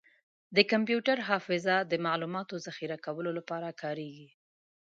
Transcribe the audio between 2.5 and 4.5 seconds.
ذخیره کولو لپاره کارېږي.